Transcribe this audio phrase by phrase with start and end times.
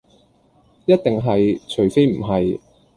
[0.87, 2.59] 一定係除非唔係